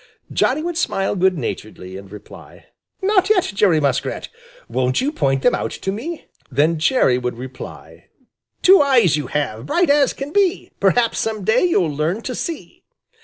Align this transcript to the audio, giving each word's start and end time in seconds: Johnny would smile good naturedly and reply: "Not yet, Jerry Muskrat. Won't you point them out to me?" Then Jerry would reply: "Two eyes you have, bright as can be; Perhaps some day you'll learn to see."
Johnny 0.31 0.63
would 0.63 0.79
smile 0.79 1.15
good 1.15 1.37
naturedly 1.37 1.95
and 1.95 2.11
reply: 2.11 2.65
"Not 3.03 3.29
yet, 3.29 3.43
Jerry 3.53 3.79
Muskrat. 3.79 4.29
Won't 4.67 4.99
you 4.99 5.11
point 5.11 5.43
them 5.43 5.53
out 5.53 5.69
to 5.73 5.91
me?" 5.91 6.25
Then 6.51 6.79
Jerry 6.79 7.19
would 7.19 7.37
reply: 7.37 8.07
"Two 8.63 8.81
eyes 8.81 9.15
you 9.15 9.27
have, 9.27 9.67
bright 9.67 9.91
as 9.91 10.13
can 10.13 10.31
be; 10.33 10.71
Perhaps 10.79 11.19
some 11.19 11.43
day 11.43 11.65
you'll 11.65 11.93
learn 11.95 12.23
to 12.23 12.33
see." 12.33 12.81